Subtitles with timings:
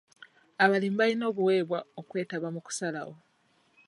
[0.63, 3.15] Abalimi bayina obuweebwa okwetaba mu kusalawo.